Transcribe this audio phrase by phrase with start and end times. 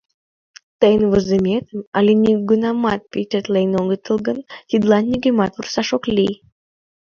[0.79, 4.39] Тыйын возыметым але нигунамат печатлен огытыл гын,
[4.69, 6.35] тидлан нигӧмат вурсаш ок лий.